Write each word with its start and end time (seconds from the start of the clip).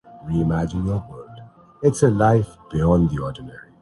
سید 0.27 0.47
Manzoor 0.47 1.03
الحسن 1.83 3.51